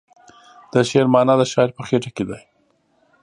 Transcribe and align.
د 0.71 0.73
شعر 0.89 1.05
معنی 1.13 1.33
د 1.39 1.43
شاعر 1.51 1.69
په 1.77 1.81
خیټه 1.87 2.11
کې 2.15 2.23
ده. 2.29 2.37